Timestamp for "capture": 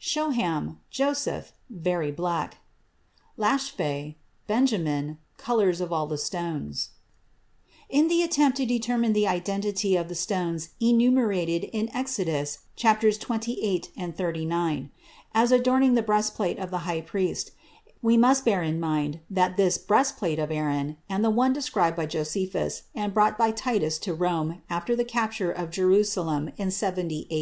25.04-25.52